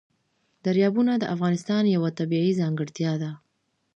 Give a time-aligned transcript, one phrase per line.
[0.65, 3.31] دریابونه د افغانستان یوه طبیعي ځانګړتیا ده.